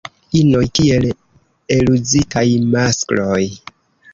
Inoj 0.37 0.61
kiel 0.77 1.05
eluzitaj 1.77 2.47
maskloj. 2.77 3.41